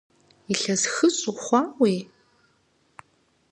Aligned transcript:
Илъэс 0.53 0.83
хыщӏ 0.93 1.25
ухъуауи?! 1.29 1.97